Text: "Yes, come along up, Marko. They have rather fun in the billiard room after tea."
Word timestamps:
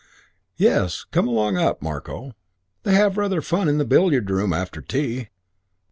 "Yes, 0.57 1.05
come 1.11 1.27
along 1.27 1.57
up, 1.57 1.79
Marko. 1.83 2.31
They 2.81 2.95
have 2.95 3.17
rather 3.19 3.39
fun 3.39 3.69
in 3.69 3.77
the 3.77 3.85
billiard 3.85 4.31
room 4.31 4.51
after 4.51 4.81
tea." 4.81 5.27